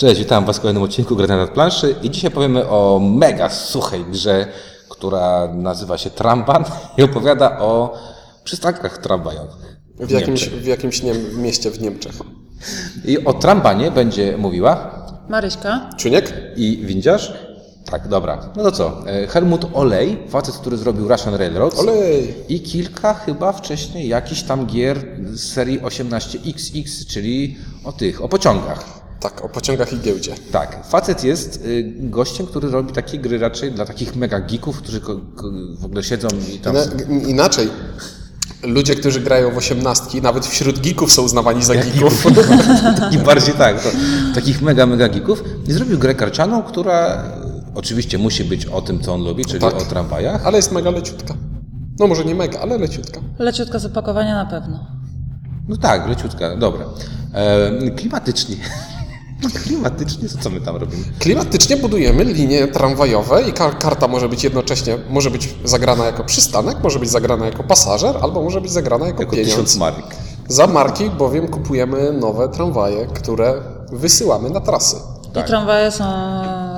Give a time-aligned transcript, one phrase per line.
[0.00, 4.04] Cześć, witam Was w kolejnym odcinku Gry na planszy i dzisiaj powiemy o mega suchej
[4.04, 4.46] grze,
[4.88, 6.64] która nazywa się Tramban
[6.98, 7.94] i opowiada o
[8.44, 9.76] przystankach tramwajowych.
[9.98, 12.12] W jakimś, w jakimś nie, mieście w Niemczech.
[13.04, 15.90] I o Trambanie będzie mówiła Maryśka.
[15.98, 16.32] Czuniek?
[16.56, 17.32] i windziarz.
[17.90, 18.52] Tak, dobra.
[18.56, 19.02] No to co?
[19.06, 21.78] E, Helmut Olej, facet, który zrobił Russian Railroads.
[21.78, 22.34] Olej!
[22.48, 24.98] I kilka chyba wcześniej jakichś tam gier
[25.32, 28.99] z serii 18XX, czyli o tych, o pociągach.
[29.20, 30.34] Tak, o pociągach i giełdzie.
[30.52, 35.00] Tak, facet jest y, gościem, który robi takie gry raczej dla takich mega geeków, którzy
[35.78, 36.74] w ogóle siedzą i tam...
[36.76, 37.68] Ina- inaczej.
[38.62, 42.26] Ludzie, którzy grają w osiemnastki, nawet wśród geeków są uznawani za geeków.
[43.14, 43.88] I bardziej tak, to,
[44.34, 45.44] takich mega, mega geeków.
[45.68, 47.24] I zrobił grę karcianą, która
[47.74, 49.74] oczywiście musi być o tym, co on lubi, czyli Tak.
[49.74, 50.46] o tramwajach.
[50.46, 51.34] Ale jest mega leciutka.
[51.98, 53.20] No może nie mega, ale leciutka.
[53.38, 54.86] Leciutka z opakowania na pewno.
[55.68, 56.84] No tak, leciutka, dobra.
[57.34, 58.56] E, klimatycznie.
[59.48, 61.04] klimatycznie, to co my tam robimy?
[61.18, 66.76] Klimatycznie budujemy linie tramwajowe i kar- karta może być jednocześnie, może być zagrana jako przystanek,
[66.82, 69.50] może być zagrana jako pasażer, albo może być zagrana jako, Jako pieniądz.
[69.50, 70.14] tysiąc mark.
[70.48, 73.54] Za marki bowiem kupujemy nowe tramwaje, które
[73.92, 74.96] wysyłamy na trasy.
[75.32, 75.44] Tak.
[75.44, 76.04] I tramwaje są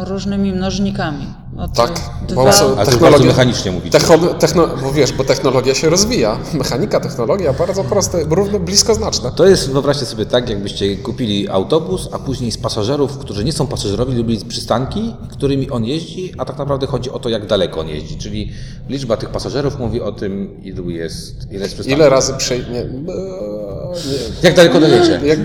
[0.05, 1.27] różnymi mnożnikami.
[1.57, 2.45] Od Tak, dwa...
[2.45, 3.99] bo technologia, mechanicznie mówicie.
[3.99, 6.39] Techno, techno, bo wiesz, bo technologia się rozwija.
[6.55, 9.31] Mechanika, technologia bardzo proste, równo blisko znaczne.
[9.33, 13.67] To jest, wyobraźcie sobie tak, jakbyście kupili autobus, a później z pasażerów, którzy nie są
[13.67, 17.89] pasażerowi, lubili przystanki, którymi on jeździ, a tak naprawdę chodzi o to, jak daleko on
[17.89, 18.19] jeździ.
[18.19, 18.53] Czyli
[18.89, 21.99] liczba tych pasażerów mówi o tym, ilu jest, ile jest przystanków.
[21.99, 22.61] Ile razy przej...
[22.61, 23.13] Nie, nie.
[24.43, 25.21] Jak daleko dojedzie?
[25.25, 25.39] Jak,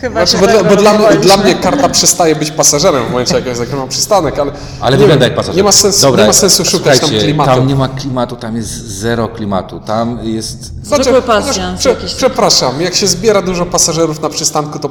[0.00, 1.34] Chyba znaczy, się bo, dla, tak bo dla, mnie, rozmawialiśmy.
[1.34, 5.00] dla mnie karta przestaje być pasażerem w momencie, jak ja zakrywam przystanek, ale, Ale nie
[5.00, 5.56] wygląda jak pasażer.
[5.56, 7.50] Nie ma sensu, Dobra, nie ma sensu szukać tam klimatu.
[7.50, 9.80] Tam nie ma klimatu, tam jest zero klimatu.
[9.80, 10.72] Tam jest...
[10.90, 11.96] Chociaż pasjans prze.
[12.16, 14.90] Przepraszam, jak się zbiera dużo pasażerów na przystanku, to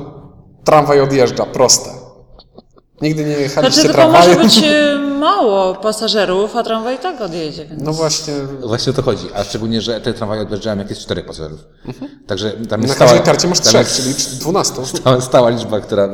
[0.64, 1.90] tramwaj odjeżdża, proste.
[3.02, 4.38] Nigdy nie jechaliście Znaczy tylko tramwajem?
[4.38, 7.82] może być e, mało pasażerów, a tramwaj i tak odjedzie, więc...
[7.84, 9.28] No właśnie, Właśnie o to chodzi.
[9.36, 11.60] A szczególnie, że te tramwaje odjeżdżają jak jest czterech pasażerów.
[12.28, 12.82] Także tam Mhm.
[12.82, 14.86] na jest każdej stała- karcie masz tam trzech, jest- czyli 12.
[14.86, 16.10] Stała, stała liczba, która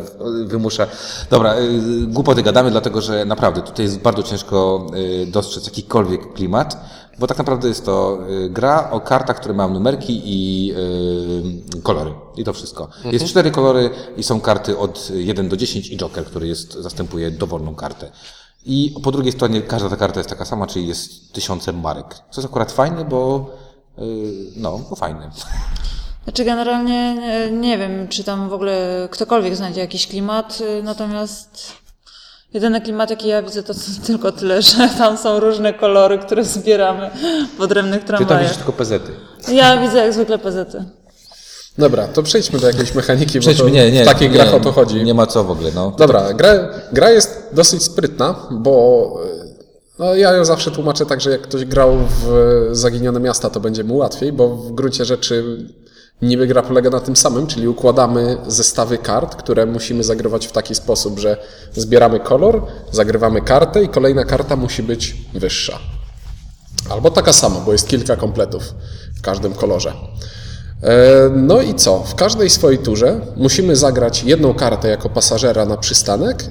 [0.46, 0.88] wymusza.
[1.30, 4.88] Dobra, y, głupoty gadamy, dlatego że naprawdę tutaj jest bardzo ciężko
[5.24, 6.78] y, dostrzec jakikolwiek klimat,
[7.22, 10.72] bo tak naprawdę jest to y, gra o kartach, które mają numerki i
[11.78, 12.14] y, kolory.
[12.38, 12.88] I to wszystko.
[13.12, 17.32] Jest cztery kolory i są karty od 1 do 10 i Joker, który jest, zastępuje
[17.32, 18.12] dowolną kartę.
[18.66, 22.16] I po drugiej stronie każda ta karta jest taka sama, czyli jest tysiące marek.
[22.32, 23.50] Co jest akurat fajne, bo
[24.00, 24.02] y,
[24.56, 25.32] no, bo fajne.
[26.24, 31.81] Znaczy generalnie nie, nie wiem, czy tam w ogóle ktokolwiek znajdzie jakiś klimat, y, natomiast
[32.54, 33.74] jedyny klimat, jaki ja widzę, to
[34.08, 37.10] tylko tyle, że tam są różne kolory, które zbieramy
[37.58, 38.44] w odrębnych Ty tam tramwajach.
[38.44, 39.12] widzisz tylko pezety.
[39.52, 40.84] Ja widzę jak zwykle pezety.
[41.78, 44.04] Dobra, to przejdźmy do jakiejś mechaniki, bo Przejdźmy, to nie, nie.
[44.04, 45.04] w takich nie, grach o to chodzi.
[45.04, 45.92] Nie ma co w ogóle, no.
[45.98, 49.42] Dobra, gra, gra jest dosyć sprytna, bo e,
[50.00, 52.30] no, ja ją zawsze tłumaczę tak, że jak ktoś grał w
[52.72, 55.58] Zaginione Miasta, to będzie mu łatwiej, bo w gruncie rzeczy
[56.22, 60.76] niby gra polega na tym samym, czyli układamy zestawy kart, które musimy zagrywać w taki
[60.76, 61.38] sposób, że
[61.74, 65.80] zbieramy kolor, zagrywamy kartę i kolejna karta musi być wyższa.
[66.90, 68.74] Albo taka sama, bo jest kilka kompletów
[69.18, 69.94] w każdym kolorze.
[70.84, 72.00] E, No i co?
[72.00, 76.46] W każdej swojej turze musimy zagrać jedną kartę jako pasażera na przystanek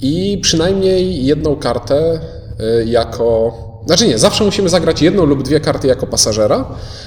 [0.00, 2.20] i przynajmniej jedną kartę
[2.60, 3.69] e, jako.
[3.86, 6.64] Znaczy nie, zawsze musimy zagrać jedną lub dwie karty jako pasażera,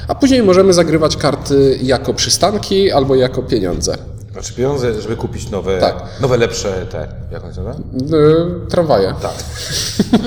[0.07, 3.97] a później możemy zagrywać karty jako przystanki albo jako pieniądze.
[4.31, 6.03] Znaczy pieniądze, żeby kupić nowe, Tak.
[6.21, 7.85] nowe lepsze te, jak on się nazywa?
[8.17, 9.13] E, Tramwaje.
[9.21, 9.33] Tak.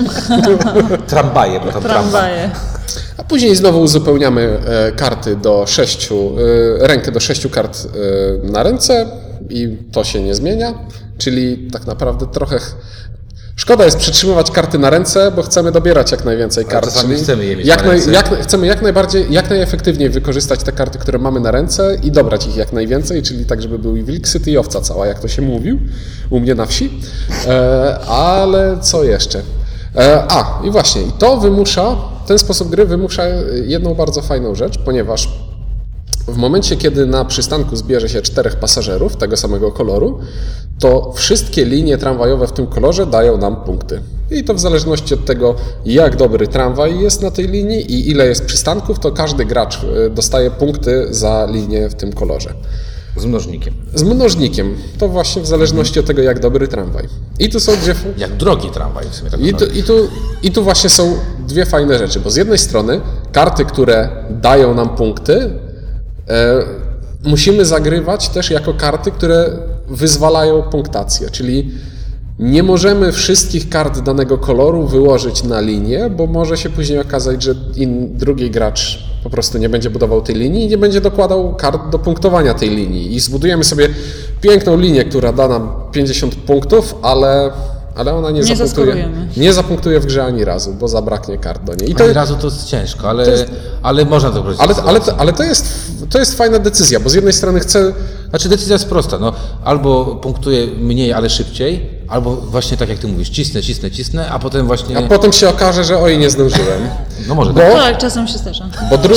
[1.09, 1.83] Tramwaje, bo tam.
[1.83, 2.51] Tramwaje.
[3.17, 6.31] A później znowu uzupełniamy e, karty do sześciu,
[6.83, 7.87] e, rękę do sześciu kart
[8.43, 9.05] na ręce
[9.49, 10.73] i to się nie zmienia.
[11.17, 12.59] Czyli tak naprawdę trochę.
[13.59, 16.85] Szkoda jest przytrzymywać karty na ręce, bo chcemy dobierać jak najwięcej kart.
[16.85, 18.11] czasami chcemy je mieć jak na ręce.
[18.11, 22.47] jak, chcemy jak najbardziej, jak najefektywniej wykorzystać te karty, które mamy na ręce i dobrać
[22.47, 25.27] ich jak najwięcej, czyli tak, żeby był i wilk syty i owca cała, jak to
[25.27, 25.79] się mówił
[26.29, 27.01] u mnie na wsi.
[27.47, 29.41] E, ale co jeszcze?
[29.95, 31.95] E, A, i właśnie, i to wymusza,
[32.27, 33.23] ten sposób gry wymusza
[33.65, 35.29] jedną bardzo fajną rzecz, ponieważ
[36.27, 40.19] w momencie, kiedy na przystanku zbierze się czterech pasażerów tego samego koloru,
[40.79, 44.01] to wszystkie linie tramwajowe w tym kolorze dają nam punkty.
[44.31, 48.27] I to w zależności od tego, jak dobry tramwaj jest na tej linii i ile
[48.27, 52.53] jest przystanków, to każdy gracz e, dostaje punkty za linię w tym kolorze.
[53.17, 53.73] Z mnożnikiem.
[53.93, 54.75] Z mnożnikiem.
[54.97, 57.07] To właśnie w zależności od tego, jak dobry tramwaj.
[57.39, 59.93] I tu są dwie, Jak drogi tramwaj w sumie tak i tu, i, tu,
[60.43, 63.01] I tu właśnie są dwie fajne rzeczy, bo z jednej strony
[63.31, 65.49] karty, które dają nam punkty,
[67.23, 69.49] musimy zagrywać też jako karty, które
[69.87, 71.71] wyzwalają punktację, czyli
[72.39, 77.55] nie możemy wszystkich kart danego koloru wyłożyć na linię, bo może się później okazać, że
[77.75, 81.89] in, drugi gracz po prostu nie będzie budował tej linii i nie będzie dokładał kart
[81.89, 83.15] do punktowania tej linii.
[83.15, 83.89] I zbudujemy sobie
[84.41, 87.51] piękną linię, która da nam 50 punktów, ale,
[87.97, 91.75] ale ona nie, Nie zapunktuje, nie zapunktuje w grze ani razu, bo zabraknie kart do
[91.75, 91.91] niej.
[91.91, 93.25] I to, Ani razu to jest ciężko, ale,
[93.81, 94.61] ale można to wrócić.
[94.61, 97.93] ale, ale, to, ale to, jest, to jest fajna decyzja, bo z jednej strony chcę
[98.29, 99.33] Znaczy decyzja jest prosta, no
[99.63, 104.39] albo punktuję mniej, ale szybciej, albo właśnie tak jak ty mówisz, cisnę, cisnę, cisnę, a
[104.39, 104.97] potem właśnie...
[104.97, 106.81] A potem się okaże, że oj, nie zdążyłem.
[107.27, 107.73] No może Bo, tak.
[107.73, 108.65] Tak, czasem się zdarza.
[108.89, 109.15] bo, dru,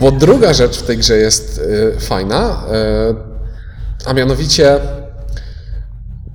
[0.00, 2.62] bo druga rzecz w tej grze jest y, fajna,
[4.04, 4.78] y, a mianowicie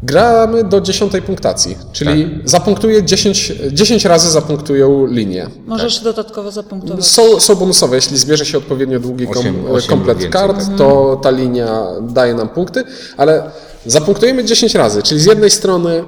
[0.03, 5.47] gramy do dziesiątej punktacji, czyli zapunktuje 10, 10 razy zapunktują linię.
[5.67, 7.05] Możesz dodatkowo zapunktować.
[7.05, 11.19] Są, są bonusowe, jeśli zbierze się odpowiednio długi kom, Osiem- osiem komplet więcej, kart, to
[11.23, 12.83] ta linia daje nam punkty,
[13.17, 13.43] ale
[13.85, 16.03] zapunktujemy 10 razy, czyli z jednej strony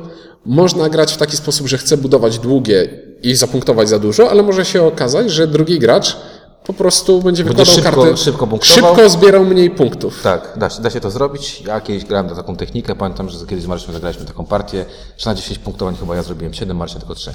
[0.45, 2.89] można grać w taki sposób, że chce budować długie
[3.23, 6.17] i zapunktować za dużo, ale może się okazać, że drugi gracz
[6.63, 8.95] po prostu będzie Będzie wykładał szybko- karty, szybko punktował.
[8.95, 10.19] szybko zbierał mniej punktów.
[10.23, 11.61] Tak, da, się- da się to zrobić.
[11.61, 14.85] Ja kiedyś grałem na taką technikę, pamiętam, że kiedyś z Marcinem zagraliśmy taką partię,
[15.17, 17.33] że na 10 punktowań chyba ja zrobiłem 7, Marcin tylko 3.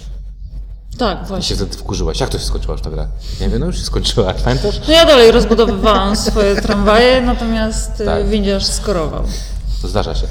[0.98, 1.48] Tak, I właśnie.
[1.48, 2.20] się wtedy wkurzyłaś.
[2.20, 3.08] Jak to się skończyła już ta gra?
[3.40, 4.80] Nie wiem, no już się skończyła, pamiętasz?
[4.88, 8.06] No ja dalej rozbudowywałam swoje tramwaje, natomiast Tak.
[8.06, 8.28] tak.
[8.28, 9.22] windziarz skorował.
[9.82, 10.26] To zdarza się.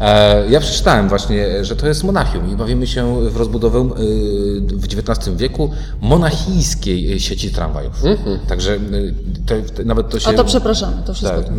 [0.00, 4.84] E, ja przeczytałem właśnie, że to jest Monachium i bawimy się w rozbudowę y, w
[4.84, 8.02] XIX wieku monachijskiej y, sieci tramwajów.
[8.48, 9.14] Także y,
[9.46, 10.28] to, to, nawet to się...
[10.28, 11.42] A to przepraszamy, to wszystko.
[11.42, 11.52] Tak.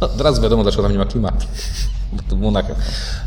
[0.00, 1.46] No, od razu wiadomo, dlaczego tam nie ma klimatu.
[2.36, 2.76] Monachium.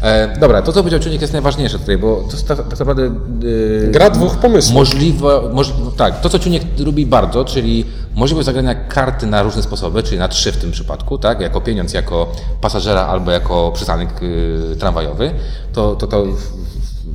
[0.02, 3.12] E, dobra, to co powiedział Czujnik jest najważniejsze tutaj, bo to jest tak, tak naprawdę...
[3.44, 4.76] y, Gra dwóch pomysłów.
[4.76, 7.86] Możliwe, moż, tak, to co Ciuniek lubi bardzo, czyli
[8.16, 11.94] możliwość zagrania karty na różne sposoby, czyli na trzy w tym przypadku, tak, jako pieniądz,
[11.94, 15.32] jako pasażera albo jako przystanek y, tramwajowy,
[15.74, 16.26] to, to, to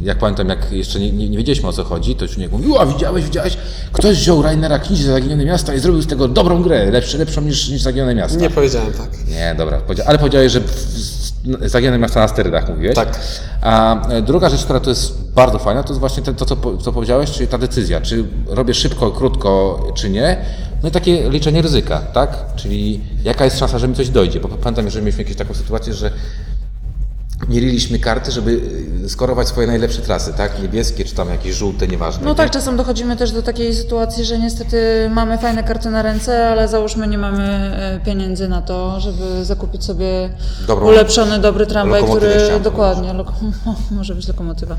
[0.02, 2.87] jak pamiętam, jak jeszcze nie, nie, nie wiedzieliśmy o co chodzi, to Ciuniek mówił, a
[2.87, 3.56] widziałeś, widziałeś,
[3.93, 7.40] ktoś wziął Rainera Knizi za Zaginione Miasta i zrobił z tego dobrą grę, lepszy, lepszą
[7.40, 8.38] niż, niż Zaginione Miasta.
[8.38, 9.26] Nie powiedziałem tak.
[9.29, 10.61] Nie, dobra, ale powiedziałeś, że
[11.62, 12.94] Zaginione Miasta na sterydach mówiłeś.
[12.97, 13.20] Tak.
[13.61, 16.56] A e, druga rzecz, która to jest bardzo fajna, to jest właśnie te, to, co,
[16.82, 20.37] co powiedziałeś, czyli ta decyzja, czy robię szybko, krótko, czy nie.
[20.84, 22.31] No i takie liczenie ryzyka, tak?
[22.56, 24.40] Czyli jaka jest szansa, że mi coś dojdzie.
[24.40, 26.10] Bo pamiętam, że mieliśmy jakąś taką sytuację, że
[27.48, 28.60] mieriliśmy karty, żeby
[29.08, 30.62] skorować swoje najlepsze trasy, tak?
[30.62, 32.25] Niebieskie, czy tam jakieś żółte, nieważne.
[32.25, 32.36] No nie?
[32.36, 36.69] tak, czasem dochodzimy też do takiej sytuacji, że niestety mamy fajne karty na ręce, ale
[36.69, 40.30] załóżmy nie mamy e, pieniędzy na to, żeby zakupić sobie
[40.66, 43.32] Dobrą ulepszony, dobry tramwaj, który dokładnie, loko,
[43.90, 44.76] może być lokomotywa.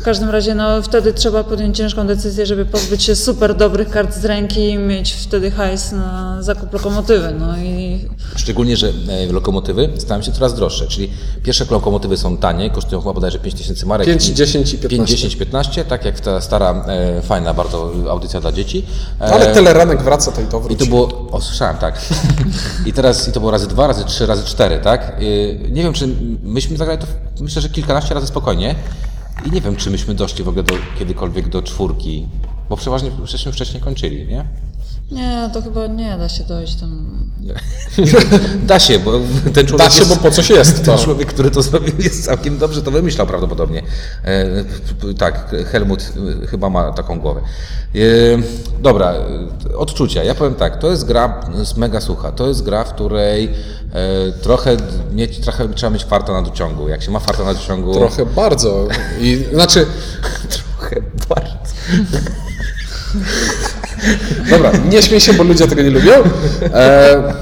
[0.00, 4.14] W każdym razie no, wtedy trzeba podjąć ciężką decyzję, żeby pozbyć się super dobrych kart
[4.14, 7.34] z ręki i mieć wtedy hajs na zakup lokomotywy.
[7.38, 8.00] No i
[8.36, 11.10] Szczególnie, że e, lokomotywy stają się coraz droższe, czyli
[11.42, 14.06] pierwsze lokomotywy są tanie, kosztują chyba bodajże 5000 marek.
[14.06, 14.88] 5, i- 10 i 15.
[14.96, 18.84] 5, 10, 15, tak jak ta stara, e, fajna bardzo audycja dla dzieci.
[19.20, 20.78] E, Ale teleranek wraca, to i to I wróci.
[20.78, 22.00] to było, o słyszałem, tak.
[22.86, 25.16] I teraz i to było razy dwa, razy trzy, razy cztery, tak?
[25.22, 26.08] Y, Nie wiem, czy
[26.42, 27.06] myśmy zagrali to,
[27.40, 28.74] myślę, że kilkanaście razy spokojnie.
[29.46, 32.26] I nie wiem, czy myśmy doszli w ogóle do, kiedykolwiek do czwórki,
[32.68, 34.44] bo przeważnie żeśmy wcześniej kończyli, nie?
[35.10, 37.14] Nie, to chyba nie da się dojść tam.
[38.62, 39.12] Da się, bo
[39.54, 41.04] ten człowiek Da się, jest, bo po coś jest Ten to.
[41.04, 43.82] człowiek, który to zrobił, jest całkiem dobrze to wymyślał prawdopodobnie.
[44.24, 44.46] E,
[45.18, 47.40] tak, Helmut e, chyba ma taką głowę.
[47.94, 47.98] E,
[48.82, 49.12] dobra,
[49.70, 50.24] e, odczucia.
[50.24, 52.32] Ja powiem tak, to jest gra z mega sucha.
[52.32, 53.44] To jest gra, w której
[53.92, 54.76] e, trochę,
[55.12, 56.88] mieć, trochę trzeba mieć farta na dociągu.
[56.88, 57.94] Jak się ma farta na dociągu...
[57.94, 58.88] Trochę bardzo.
[59.20, 59.86] I, znaczy,
[60.78, 60.96] trochę
[61.28, 61.58] bardzo.
[64.50, 66.12] Dobra, nie śmiej się, bo ludzie tego nie lubią.
[66.74, 67.34] E,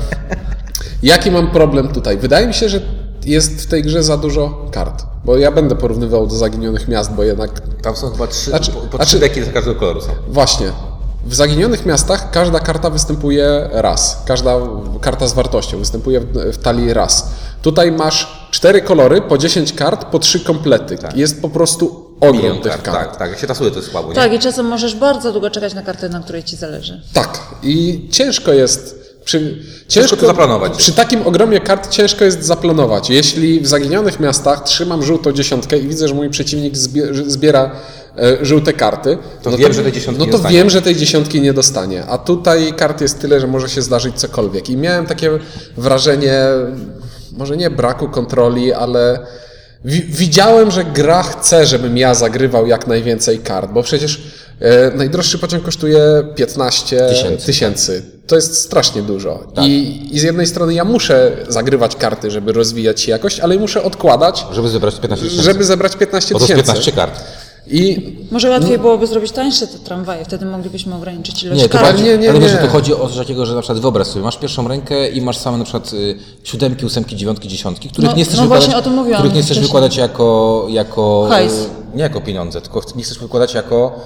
[1.03, 2.17] jaki mam problem tutaj?
[2.19, 2.81] Wydaje mi się, że
[3.25, 5.03] jest w tej grze za dużo kart.
[5.25, 7.51] Bo ja będę porównywał do zaginionych miast, bo jednak
[7.83, 10.09] Tam są chyba trzy, Znaczy- po, po znaczy- trzy deki z każdego koloru są.
[10.29, 10.67] właśnie.
[11.27, 14.23] W zaginionych miastach każda karta występuje raz.
[14.27, 14.57] Każda
[15.01, 17.31] karta z wartością występuje w, w talii raz.
[17.63, 20.99] Tutaj masz cztery kolory, po 10 kart, po trzy komplety.
[21.15, 22.97] Jest po prostu ogrom tych kart, kart.
[23.11, 23.31] tak, tak.
[23.31, 24.15] Jak się tasuje, to jest słabo, nie?
[24.15, 27.01] Tak, i czasem możesz bardzo długo czekać na kartę, na której ci zależy.
[27.13, 27.39] Tak.
[27.63, 29.03] I ciężko jest.
[29.25, 30.77] Przy, ciężko, to zaplanować.
[30.77, 33.11] Przy takim ogromie kart ciężko jest zaplanować.
[33.11, 37.71] Jeśli w zaginionych miastach trzymam żółtą dziesiątkę i widzę, że mój przeciwnik zbie, zbiera
[38.19, 40.59] e, żółte karty, To no wiem, że tej dziesiątki no nie to dostanie.
[40.59, 42.05] wiem, że tej dziesiątki nie dostanie.
[42.07, 44.71] A tutaj kart jest tyle, że może się zdarzyć cokolwiek.
[44.71, 45.31] I miałem takie
[45.77, 46.39] wrażenie,
[47.33, 49.27] może nie braku kontroli, ale
[49.85, 54.21] widziałem, że gra chce, żebym ja zagrywał jak najwięcej kart, bo przecież
[54.61, 56.01] E, najdroższy pociąg kosztuje
[56.37, 57.47] 15 Tysięcy.
[57.47, 58.03] tysięcy.
[58.27, 59.47] To jest strasznie dużo.
[59.63, 63.83] I, I z jednej strony ja muszę zagrywać karty, żeby rozwijać się jakoś, ale muszę
[63.83, 65.45] odkładać, Żeby zebrać 15 tysięcy.
[65.45, 66.73] żeby zebrać 15 Bo to jest tysięcy.
[66.73, 67.21] 15 kart.
[67.67, 67.97] I
[68.31, 71.85] Może łatwiej byłoby zrobić tańsze te tramwaje, wtedy moglibyśmy ograniczyć ilość Nie, to kart.
[71.85, 72.59] bardziej, nie, nie, ale wiesz, nie.
[72.59, 75.21] że tu chodzi o coś takiego, że na przykład wyobraź sobie, masz pierwszą rękę i
[75.21, 78.65] masz same na przykład y, siódemki, ósemki, dziewiątki, dziesiątki, których No- nie chcesz no wykładać,
[78.65, 79.67] właśnie o tym mówiłam których nie chcesz wcześniej.
[79.67, 81.53] wykładać jako, jako Hajs.
[81.95, 84.01] Nie jako pieniądze, tylko nie chcesz wykładać jako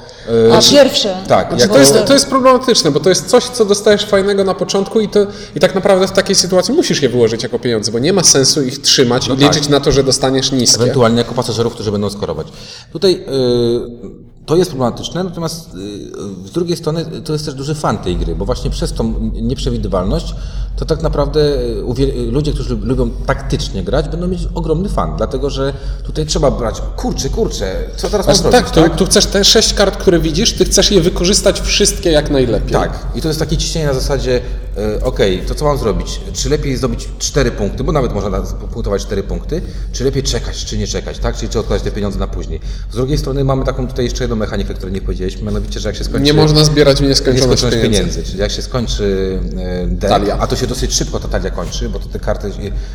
[0.49, 1.17] y, A pierwsze.
[1.29, 4.45] tak, Znaczy, jako, to jest, to jest problematyczne, bo to jest coś, co dostajesz fajnego
[4.45, 5.27] na początku i, to,
[5.57, 8.63] i tak naprawdę w takiej sytuacji musisz je wyłożyć jako pieniądze, bo nie ma sensu
[8.63, 9.39] ich trzymać i tak.
[9.39, 10.83] liczyć na to, że dostaniesz niskie.
[10.83, 12.47] ewentualnie jako pasażerów, którzy będą skorować.
[12.93, 17.99] Tutaj y, to jest problematyczne, natomiast y, z drugiej strony to jest też duży fan
[17.99, 20.35] tej gry, bo właśnie przez tą nieprzewidywalność
[20.77, 25.15] to tak naprawdę y, uwie- ludzie, którzy lub- lubią taktycznie grać, będą mieć ogromny fan,
[25.17, 25.73] dlatego że
[26.05, 29.75] tutaj trzeba brać, kurczę, kurczę, co teraz Aż zrobić, tak, tu, tu chcesz te sześć
[29.75, 32.73] kart, które widzisz, ty chcesz je wykorzystać wszystkie jak najlepiej.
[32.73, 34.41] Tak, i to jest takie ciśnienie na zasadzie,
[34.79, 36.21] e, okej, to co mam zrobić?
[36.33, 40.65] Czy lepiej zdobyć 4 punkty, bo nawet można na- punktować 4 punkty, czy lepiej czekać,
[40.65, 41.37] czy nie czekać, tak?
[41.37, 42.61] Czyli czy odkładać te pieniądze na później.
[42.91, 45.97] Z drugiej strony mamy taką tutaj jeszcze jedną mechanikę, której nie powiedzieliśmy, mianowicie, że jak
[45.97, 46.21] się skończy...
[46.25, 47.99] Nie można zbierać nieskończoność nieskończoność pieniędzy.
[48.11, 48.31] pieniędzy.
[48.31, 50.39] Czyli jak się skończy e, deck, Talia.
[50.39, 52.51] a to się dosyć szybko ta talia kończy, bo to te karty, e,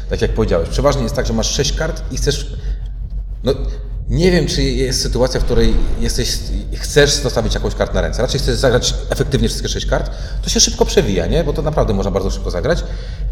[0.09, 2.53] tak jak powiedziałeś, przeważnie jest tak, że masz 6 kart i chcesz
[3.43, 3.53] no,
[4.11, 6.39] nie wiem, czy jest sytuacja, w której jesteś,
[6.75, 8.21] chcesz zostawić jakąś kartę na ręce.
[8.21, 10.11] Raczej chcesz zagrać efektywnie wszystkie sześć kart,
[10.43, 11.43] to się szybko przewija, nie?
[11.43, 12.83] Bo to naprawdę można bardzo szybko zagrać.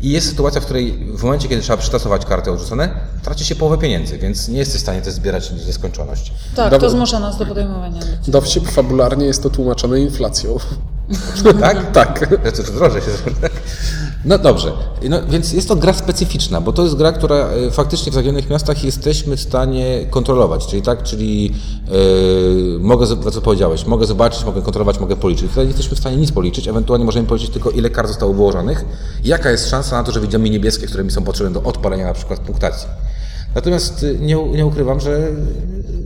[0.01, 2.89] I jest sytuacja, w której w momencie, kiedy trzeba przytasować karty odrzucone,
[3.23, 6.33] traci się połowę pieniędzy, więc nie jesteś w stanie też zbierać w nieskończoność.
[6.55, 8.01] Tak, to zmusza nas do podejmowania.
[8.27, 10.57] Dowcip fabularnie jest to tłumaczone inflacją.
[11.61, 11.91] Tak?
[11.91, 12.29] tak.
[12.45, 13.07] Że to, drożej się
[14.25, 14.71] No dobrze,
[15.09, 18.49] no, więc jest to gra specyficzna, bo to jest gra, która e, faktycznie w zagubionych
[18.49, 21.55] miastach jesteśmy w stanie kontrolować, czyli tak, czyli
[21.87, 21.91] e,
[22.79, 25.49] mogę, co powiedziałeś, mogę zobaczyć, mogę kontrolować, mogę policzyć.
[25.49, 28.85] Tutaj nie jesteśmy w stanie nic policzyć, ewentualnie możemy policzyć tylko ile kart zostało wyłożonych
[29.23, 32.13] jaka jest szansa na to, że widzimy niebieskie, które mi są potrzebne do odpalenia na
[32.13, 32.87] przykład punktacji.
[33.55, 35.31] Natomiast y, nie, nie ukrywam, że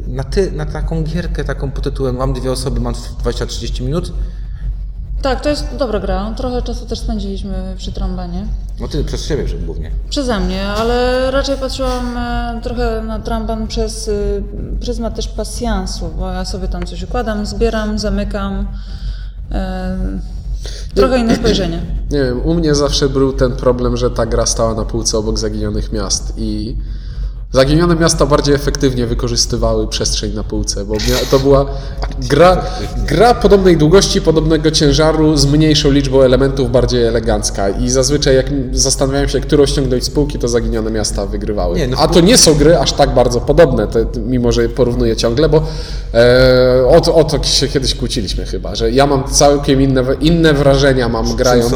[0.08, 4.14] na, ty, na taką gierkę, taką pod tytułem mam dwie osoby, mam 20-30 minut,
[5.24, 6.34] Tak, to jest dobra gra.
[6.38, 8.48] Trochę czasu też spędziliśmy przy trambanie.
[8.80, 9.92] no ty przez siebie głównie.
[10.10, 14.44] Przeze mnie, ale raczej patrzyłam e, trochę na tramban przez y,
[14.82, 18.68] pryzmat też pasjansu, bo ja sobie tam coś układam, zbieram, zamykam.
[19.52, 19.98] E,
[20.96, 21.82] trochę inne spojrzenie.
[22.12, 25.40] Nie wiem, u mnie zawsze był ten problem, że ta gra stała na półce obok
[25.40, 26.78] zaginionych miast i
[27.54, 30.96] zaginione miasta bardziej efektywnie wykorzystywały przestrzeń na półce, bo
[31.32, 31.66] to była
[32.30, 32.66] gra,
[33.08, 39.30] gra podobnej długości, podobnego ciężaru, z mniejszą liczbą elementów, bardziej elegancka i zazwyczaj jak zastanawiałem
[39.30, 41.78] się, którą ściągnąć z półki, to zaginione miasta wygrywały.
[41.78, 45.16] Nie, no A to nie są gry aż tak bardzo podobne, te, mimo że porównuję
[45.16, 45.64] ciągle, bo
[46.14, 50.54] e, o, to, o to się kiedyś kłóciliśmy chyba, że ja mam całkiem inne, inne
[50.54, 51.72] wrażenia mam grając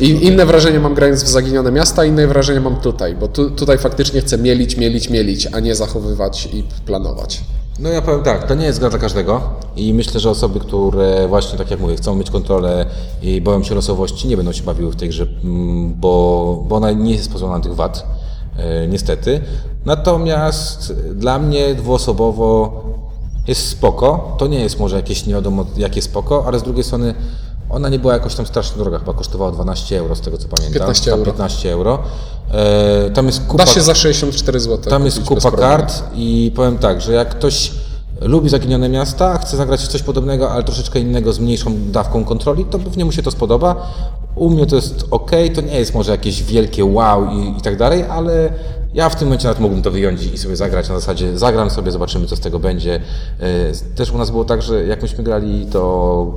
[0.00, 4.20] inne wrażenie mam grając w Zaginione Miasta, inne wrażenie mam tutaj, bo tu, tutaj faktycznie
[4.20, 7.40] chcę mielić, mielić, mielić, a nie zachowywać i planować.
[7.78, 9.40] No ja powiem tak, to nie jest gra dla każdego
[9.76, 12.86] i myślę, że osoby, które właśnie, tak jak mówię, chcą mieć kontrolę
[13.22, 16.92] i boją się losowości, nie będą się bawiły w tej grze, mm, bo, bo ona
[16.92, 18.06] nie jest pozbawiona tych wad,
[18.56, 19.40] e, niestety.
[19.84, 22.82] Natomiast dla mnie dwuosobowo
[23.48, 27.14] jest spoko, to nie jest może jakieś nie wiadomo jakie spoko, ale z drugiej strony
[27.70, 30.72] ona nie była jakoś tam strasznie droga, chyba kosztowała 12 euro z tego co pamiętam.
[30.72, 31.32] 15 Tam euro.
[31.32, 31.98] 15 euro.
[32.50, 33.64] E, tam jest kupa...
[33.64, 34.90] Da się za 64 zł.
[34.90, 37.72] Tam jest kupa kart i powiem tak, że jak ktoś
[38.20, 42.64] lubi zaginione miasta, chce zagrać w coś podobnego, ale troszeczkę innego, z mniejszą dawką kontroli,
[42.64, 43.92] to pewnie mu się to spodoba.
[44.34, 47.76] U mnie to jest ok, to nie jest może jakieś wielkie wow i, i tak
[47.76, 48.50] dalej, ale
[48.94, 51.92] ja w tym momencie nawet mógłbym to wyjąć i sobie zagrać na zasadzie zagram sobie,
[51.92, 53.00] zobaczymy co z tego będzie.
[53.40, 56.34] E, Też u nas było tak, że jak myśmy grali, to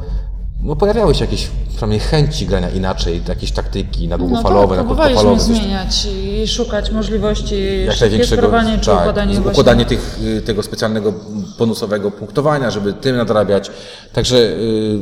[0.64, 4.96] no, pojawiały się jakieś przynajmniej chęci grania inaczej, jakieś taktyki na No długofalowe, tak, na
[4.96, 5.40] krótkofalowe.
[5.40, 8.52] zmieniać i szukać możliwości jak największego
[8.82, 11.14] czy tak, układanie tych, y, tego specjalnego
[11.60, 13.72] bonusowego punktowania, żeby tym nadrabiać.
[14.14, 15.00] Także y,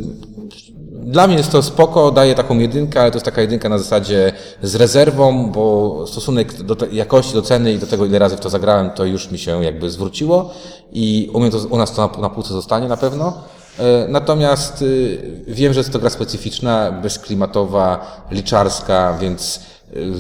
[1.04, 4.34] dla mnie jest to spoko, daje taką jedynkę, ale to jest taka jedynka na zasadzie
[4.62, 8.50] z rezerwą, bo stosunek do jakości, do ceny i do tego, ile razy w to
[8.50, 10.54] zagrałem, to już mi się jakby zwróciło
[10.92, 13.34] i u, mnie to, u nas to na, na półce zostanie na pewno.
[13.80, 19.60] E, Natomiast y, wiem, że jest to gra specyficzna, bezklimatowa, liczarska, więc
[19.96, 20.12] y,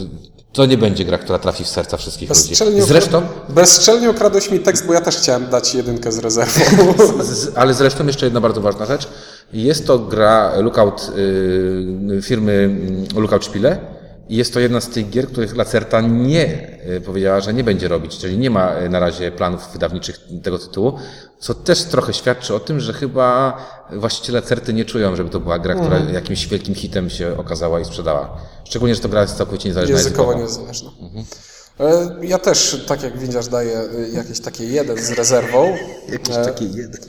[0.53, 2.41] to nie będzie gra, która trafi w serca wszystkich ludzi.
[2.49, 6.93] Bezczelnie, Zresztą, bezczelnie okradłeś mi tekst, bo ja też chciałem dać jedynkę z rezerwą.
[7.55, 9.07] ale zresztą jeszcze jedna bardzo ważna rzecz.
[9.53, 13.77] Jest to gra Lookout y, firmy mm, Lookout Spiele
[14.31, 17.87] I jest to jedna z tych gier, których Lacerta nie e, powiedziała, że nie będzie
[17.87, 20.93] robić, czyli nie ma e, na razie planów wydawniczych tego tytułu,
[21.39, 23.57] co też trochę świadczy o tym, że chyba
[23.91, 27.85] właściciele Lacerty nie czują, żeby to była gra, która jakimś wielkim hitem się okazała i
[27.85, 28.37] sprzedała.
[28.63, 29.95] Szczególnie, że to gra jest całkowicie niezależna.
[29.97, 30.91] Językowo niezależna.
[31.79, 33.83] E, Ja też, tak jak windziarz, daję
[34.13, 35.77] jakieś takie jeden z rezerwą.
[36.11, 37.01] Jakiś taki jeden.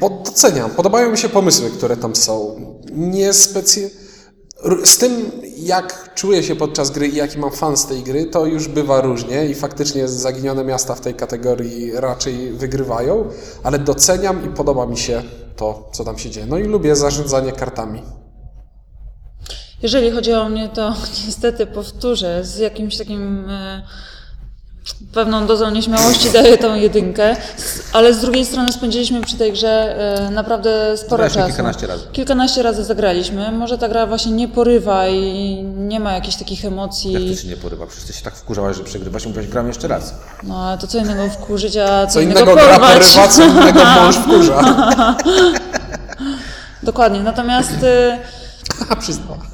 [0.00, 2.60] Bo doceniam, podobają mi się pomysły, które tam są.
[2.92, 3.90] Nie specy...
[4.84, 8.46] Z tym, jak czuję się podczas gry i jaki mam fan z tej gry, to
[8.46, 13.28] już bywa różnie i faktycznie zaginione miasta w tej kategorii raczej wygrywają,
[13.62, 15.22] ale doceniam i podoba mi się
[15.56, 16.46] to, co tam się dzieje.
[16.46, 18.02] No i lubię zarządzanie kartami.
[19.82, 20.94] Jeżeli chodzi o mnie, to
[21.26, 23.82] niestety powtórzę z jakimś takim e,
[25.14, 27.36] pewną dozą nieśmiałości daję tą jedynkę,
[27.92, 31.48] ale z drugiej strony spędziliśmy przy tej grze e, naprawdę sporo Zagraliśmy czasu.
[31.48, 32.04] kilkanaście razy.
[32.12, 33.52] Kilkanaście razy zagraliśmy.
[33.52, 37.34] Może ta gra właśnie nie porywa i nie ma jakichś takich Jak emocji.
[37.36, 37.86] to się nie porywa?
[37.86, 40.14] Przecież ty się tak wkurzałaś, że przegrywasz i mówiłaś, gram jeszcze raz.
[40.42, 42.92] No ale to co innego wkurzyć, a co, Co innego gra porwać.
[42.92, 44.62] porywa, co innego mąż wkurza.
[46.82, 47.20] Dokładnie.
[47.20, 48.18] Natomiast e,
[48.78, 49.38] Haha, przyznała.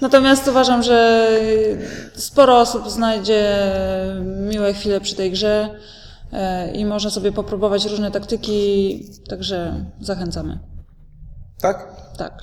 [0.00, 1.28] Natomiast uważam, że
[2.14, 3.56] sporo osób znajdzie
[4.48, 5.68] miłe chwile przy tej grze
[6.32, 10.58] e, i można sobie popróbować różne taktyki, także zachęcamy.
[11.60, 11.88] Tak?
[12.18, 12.42] Tak.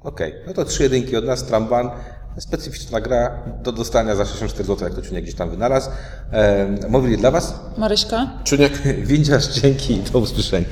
[0.00, 1.90] Okej, no to trzy jedynki od nas, Tramban.
[2.38, 5.90] Specyficzna gra do dostania za 64 zł, jak to Ciuniek gdzieś tam wynalazł.
[6.32, 8.30] E, mówili dla Was Maryśka?
[8.44, 8.72] Czuniek,
[9.08, 10.66] Windziarz, dzięki i do usłyszenia.